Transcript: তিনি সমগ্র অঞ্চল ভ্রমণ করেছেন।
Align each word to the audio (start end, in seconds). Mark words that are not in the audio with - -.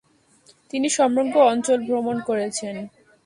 তিনি 0.71 0.87
সমগ্র 0.97 1.35
অঞ্চল 1.51 1.79
ভ্রমণ 1.87 2.17
করেছেন। 2.29 2.75